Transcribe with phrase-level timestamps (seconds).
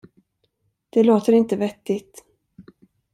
[0.89, 2.23] Det låter inte vettigt.